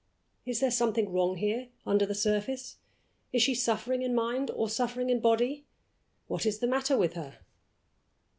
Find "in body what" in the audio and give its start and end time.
5.11-6.43